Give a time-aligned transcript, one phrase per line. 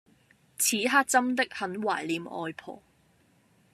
[0.57, 2.81] 此刻真的很懷念外婆